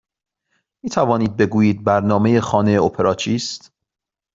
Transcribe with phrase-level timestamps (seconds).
[0.83, 3.73] می توانید بگویید برنامه خانه اپرا چیست؟